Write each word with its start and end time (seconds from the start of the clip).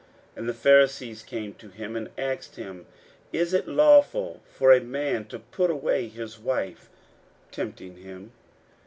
41:010:002 0.31 0.37
And 0.37 0.49
the 0.49 0.53
Pharisees 0.55 1.21
came 1.21 1.53
to 1.53 1.69
him, 1.69 1.95
and 1.95 2.09
asked 2.17 2.55
him, 2.55 2.87
Is 3.31 3.53
it 3.53 3.67
lawful 3.67 4.41
for 4.47 4.71
a 4.73 4.81
man 4.81 5.25
to 5.25 5.37
put 5.37 5.69
away 5.69 6.07
his 6.07 6.39
wife? 6.39 6.89
tempting 7.51 7.97
him. 7.97 8.31